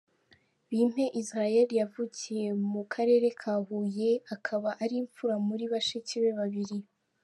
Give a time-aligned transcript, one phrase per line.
[0.69, 6.75] Bimpe Israel yavukiye mu Karere ka Huye akaba ari imfura muri bashiki be babiri.